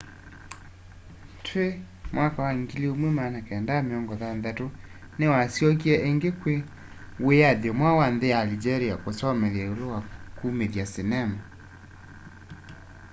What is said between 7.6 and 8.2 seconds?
mweu wa